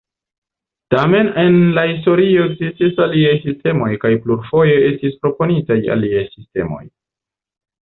[0.93, 6.83] Tamen en la historio ekzistis aliaj sistemoj kaj plurfoje estis proponitaj aliaj sistemoj.